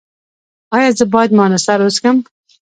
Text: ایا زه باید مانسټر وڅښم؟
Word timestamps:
ایا 0.75 0.89
زه 0.97 1.05
باید 1.13 1.31
مانسټر 1.37 1.79
وڅښم؟ 1.83 2.17